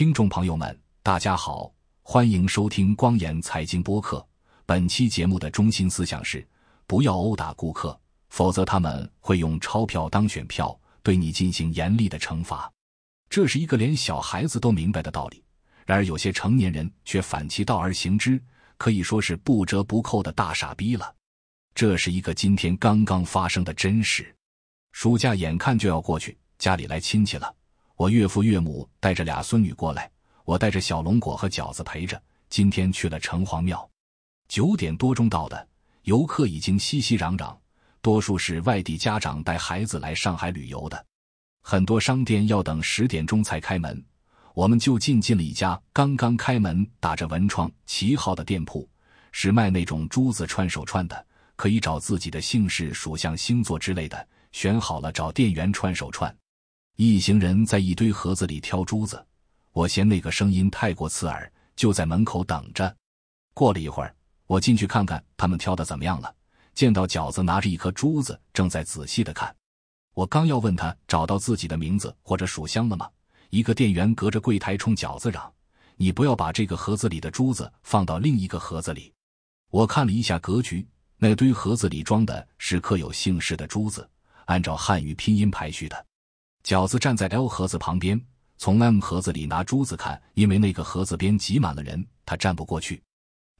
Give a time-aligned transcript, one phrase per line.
[0.00, 1.70] 听众朋友们，大家好，
[2.00, 4.26] 欢迎收听光言财经播客。
[4.64, 6.42] 本期节目的中心思想是：
[6.86, 12.72] 不要殴打顾客，否则他们会用钞票当选票，对你进行严厉的惩罚。
[13.28, 15.44] 这是一个连小孩子都明白的道理，
[15.84, 18.42] 然而有些成年人却反其道而行之，
[18.78, 21.14] 可以说是不折不扣的大傻逼了。
[21.74, 24.34] 这是一个今天刚刚发生的真实。
[24.92, 27.54] 暑假眼看就要过去，家里来亲戚了。
[28.00, 30.10] 我岳父岳母带着俩孙女过来，
[30.46, 32.18] 我带着小龙果和饺子陪着。
[32.48, 33.86] 今天去了城隍庙，
[34.48, 35.68] 九点多钟到的，
[36.04, 37.54] 游客已经熙熙攘攘，
[38.00, 41.04] 多数是外地家长带孩子来上海旅游的。
[41.60, 44.02] 很多商店要等十点钟才开门，
[44.54, 48.88] 我们就进进了一家刚刚开门、打着文创旗号的店铺，
[49.30, 56.34] 是卖那种珠子串手串的，可以找自己的姓氏、属相、星座之类的，选好了找店员串手串。
[57.02, 59.24] 一行人在一堆盒子里挑珠子，
[59.72, 62.94] 我嫌那个声音太过刺耳，就在门口等着。
[63.54, 64.14] 过了一会儿，
[64.46, 66.30] 我进去看看他们挑的怎么样了。
[66.74, 69.56] 见到饺子拿着一颗珠子，正在仔细的看。
[70.12, 73.08] 我刚要问他找到自己的名字或者属相了吗？
[73.48, 75.50] 一个店员隔着柜台冲饺子嚷
[75.96, 79.10] ：“你不要把这个盒子里的珠子放到另一个盒子里。”
[79.72, 84.06] 我看了一下格局，那堆盒子里装的是刻有姓氏的珠子，
[84.44, 86.06] 按照汉语拼音排序的。
[86.62, 88.20] 饺子站在 L 盒子旁边，
[88.58, 93.02] 从 M 盒子里拿珠子看，因为那个盒子边挤满了人，他站不过去。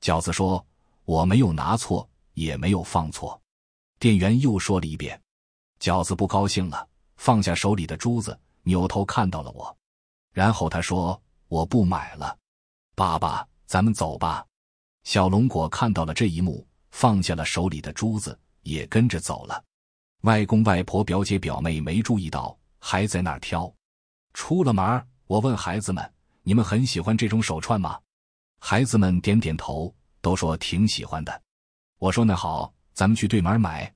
[0.03, 0.65] 饺子说
[1.05, 3.41] ：“我没有拿错，也没有放错。”
[3.99, 5.21] 店员又说了一遍。
[5.81, 9.75] 饺子不高兴了，放下手里的珠子，扭头看到了我，
[10.33, 12.37] 然后他说：“我不买了，
[12.95, 14.45] 爸爸，咱们走吧。”
[15.05, 19.65] 小龙果看到了这一幕，放下了手里的珠子，也跟着走了。
[20.23, 22.55] 外公外婆、表姐、表妹没注意到。
[22.81, 23.73] 还在那儿挑，
[24.35, 28.01] 出了门我问孩子们：“你们很喜欢这种手串吗？”
[28.59, 31.43] 孩子们点点头，都说挺喜欢的。
[31.99, 33.93] 我说：“那好，咱们去对门买。”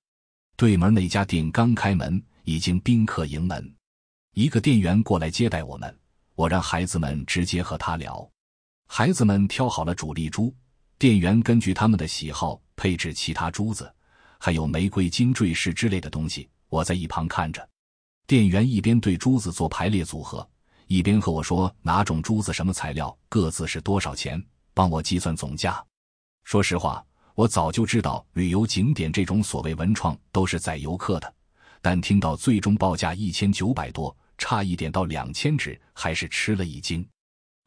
[0.57, 3.75] 对门那家店刚开门，已经宾客盈门，
[4.35, 5.99] 一个店员过来接待我们。
[6.37, 8.31] 我让孩子们直接和他聊。
[8.87, 10.55] 孩子们挑好了主力珠，
[10.99, 13.93] 店员根据他们的喜好配置其他珠子，
[14.39, 16.49] 还有玫瑰金坠饰之类的东西。
[16.69, 17.69] 我在一旁看着。
[18.35, 20.45] 店员一边对珠子做排列组合，
[20.89, 25.81] 一边和我说哪种珠子、什么材料、各自是多少钱，帮我计算总价。
[26.43, 27.07] 说实话，
[27.37, 31.33] 我早就知道旅游景点这种所谓文创都是宰游客的，
[31.81, 37.07] 但听到最终报价一千九百多，差一点到两千只，还是吃了一惊。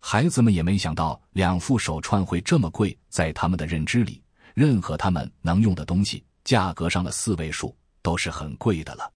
[0.02, 4.22] 孩子们也没想到两副手串会这么贵，在他们的认知里，
[4.54, 9.10] 任何他们能用的东西，价格上的四位数都是很贵的了。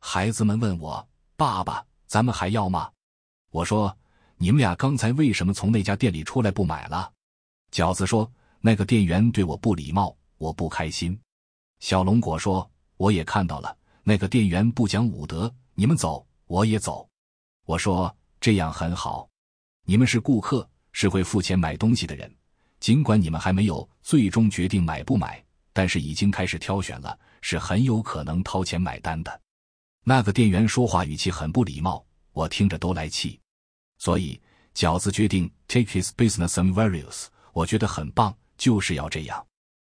[0.00, 2.90] 孩子们问我：“爸爸，咱们还要吗？”
[3.50, 3.96] 我说
[4.38, 7.12] ：“你们俩刚才为什么从那家店里出来不买了？”
[7.72, 11.18] 饺子说：“那个店员对我不礼貌，我不开心。”
[11.80, 15.52] 小龙果说：“我也看到了，那个店员不讲武德。
[15.74, 17.08] 你们走，我也走。”
[17.66, 19.28] 我说：“这样很好，
[19.84, 22.32] 你们是顾客，是会付钱买东西的人。
[22.80, 29.40] 尽管你们还没有最终决定买不买，但是已经开始挑选了，是很有可能掏钱买单的。”
[30.08, 32.02] 那个店员说话语气很不礼貌，
[32.32, 33.38] 我听着都来气。
[33.98, 34.40] 所以
[34.74, 37.26] 饺子决定 take his business somewhere else。
[37.52, 39.46] 我觉得很棒，就是要这样。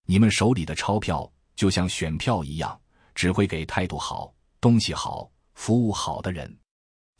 [0.06, 2.76] 你们手里的钞票就像选票一样，
[3.14, 6.58] 只会给态度好、东西好、服务好的人。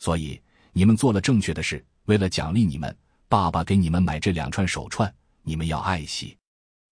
[0.01, 1.87] 所以你们做了正确的事。
[2.07, 6.37] 为了奖励你们，爸爸给你们买这两串手串，你们要爱惜。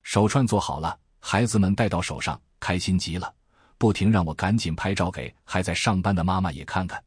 [0.05, 3.35] 手串做好了，孩子们戴到手上，开心极了。
[3.79, 7.03] 不停让我赶紧拍照给还在上班的妈妈也看看。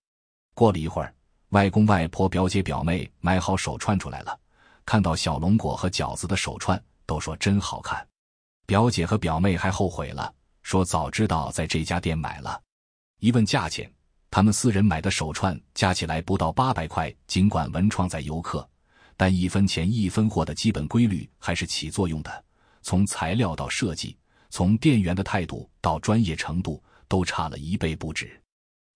[0.54, 1.14] 过了一会儿，
[1.50, 4.40] 外公外婆、表姐表妹买好手串出来了，
[4.86, 8.08] 看到小龙果和饺子的手串，都说真好看。
[8.66, 10.34] 表姐和表妹还后悔了，
[10.64, 12.62] 说早知道在这家店买了。
[13.20, 13.92] 一问价钱，
[14.30, 17.14] 他们四人买的手串加起来不到八百块。
[17.28, 18.68] 尽管文创在游客，
[19.18, 22.46] 但一分钱一分货的基本规律还是起作用的。
[22.82, 24.18] 从材料到设计。
[24.52, 28.40] 从店员的态度到专业程度都差了一倍不止。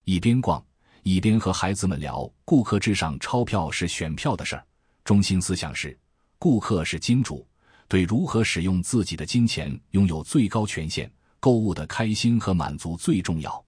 [0.03, 0.63] 一边逛
[1.01, 4.65] 一边和孩子们聊，顾客至上，钞票是选票的事儿。
[5.05, 5.97] 中心思想是：
[6.37, 7.47] 顾客是金主，
[7.87, 11.09] 对如何使用自己的金钱拥有最高权限。
[11.39, 13.63] 购物的开心和满足最重要。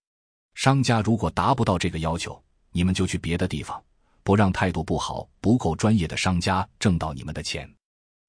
[0.56, 3.81] 商家如果达不到这个要求，你们就去别的地方，
[4.24, 7.72] 不让态度不好、不够专业的商家挣到你们的钱。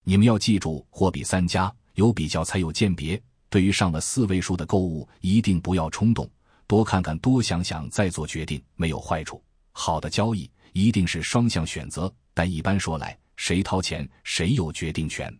[0.05, 3.21] 你们要记住，货比三家，有比较才有鉴别。
[3.51, 6.29] 对于上了四位数的购物，一定不要冲动，
[6.67, 9.43] 多看看，多想想，再做决定，没有坏处。
[9.73, 15.35] 好的交易一定是双向选择，但一般说来，谁掏钱谁有决定权。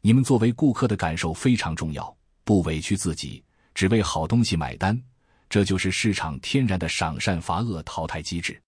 [0.00, 3.44] 你们作为顾客的感受非常重要，不委屈自己，
[3.74, 5.00] 只为好东西买单，
[5.48, 8.60] 这就是市场天然的赏善罚恶淘汰机制。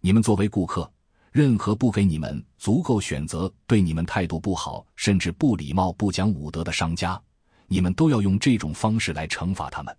[0.00, 0.90] 你们作为顾客，
[1.30, 7.20] 任何不给你们足够选择、对你们态度不好、甚至不礼貌、不讲武德的商家，
[7.66, 9.96] 你们都要用这种方式来惩罚他们。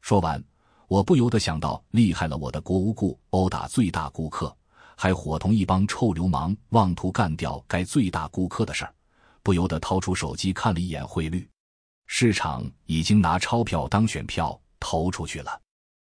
[0.00, 0.42] 说完，
[0.88, 4.56] 我不由得想到厉害了我的国无故殴打最大顾客，
[4.96, 8.94] 还伙同一帮臭流氓妄图干掉该最大顾客的事儿。
[9.42, 11.48] 不由得掏出手机看了一眼汇率，
[12.06, 15.60] 市场已经拿钞票当选票投出去了。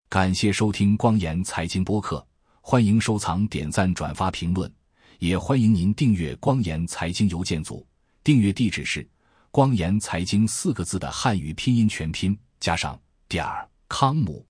[0.09, 2.25] 感谢收听光岩财经播客，
[2.61, 4.71] 欢迎收藏、点赞、转发、评论，
[5.19, 7.85] 也欢迎您订阅光岩财经邮件组。
[8.23, 9.07] 订阅地址是
[9.51, 14.45] “光言财经”四个字的汉语拼音全拼加上点儿康姆。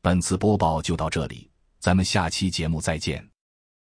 [0.00, 3.28] 本次播报就到这里，咱们下期节目再见。